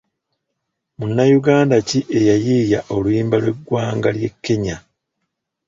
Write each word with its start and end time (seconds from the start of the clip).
Munnayuganda 0.97 1.75
ki 1.87 1.99
eyayiiya 2.17 2.79
oluyimba 2.95 3.35
lw'eggwanga 3.41 4.09
ly'e 4.15 4.29
Kenya? 4.43 4.77